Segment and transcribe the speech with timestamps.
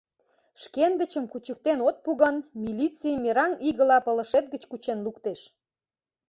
[0.61, 5.39] Шкендычым кучыктен от пу гын, милиций мераҥ игыла пылышет гыч кучен луктеш.